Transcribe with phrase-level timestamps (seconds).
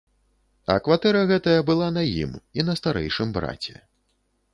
[0.73, 3.75] А кватэра гэтая была на ім і на старэйшым браце.